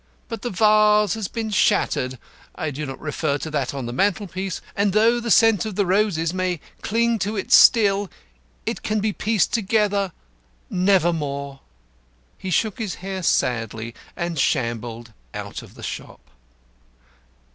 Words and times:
But 0.29 0.41
the 0.41 0.49
vase 0.49 1.13
has 1.13 1.27
been 1.27 1.51
shattered 1.51 2.17
(I 2.55 2.71
do 2.71 2.87
not 2.87 2.99
refer 2.99 3.37
to 3.37 3.51
that 3.51 3.71
on 3.75 3.85
the 3.85 3.93
mantel 3.93 4.25
piece), 4.25 4.59
and 4.75 4.93
though 4.93 5.19
the 5.19 5.29
scent 5.29 5.63
of 5.63 5.75
the 5.75 5.85
roses 5.85 6.33
may 6.33 6.59
cling 6.81 7.19
to 7.19 7.37
it 7.37 7.51
still, 7.51 8.09
it 8.65 8.81
can 8.81 8.99
be 8.99 9.13
pieced 9.13 9.53
together 9.53 10.11
nevermore." 10.71 11.59
He 12.39 12.49
shook 12.49 12.79
his 12.79 12.95
hair 13.05 13.21
sadly 13.21 13.93
and 14.15 14.39
shambled 14.39 15.13
out 15.35 15.61
of 15.61 15.75
the 15.75 15.83
shop. 15.83 16.31